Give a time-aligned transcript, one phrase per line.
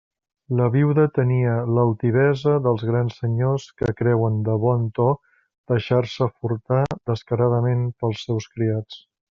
[0.59, 5.09] La viuda tenia l'altivesa dels grans senyors que creuen de bon to
[5.75, 9.03] deixar-se furtar descaradament pels seus criats.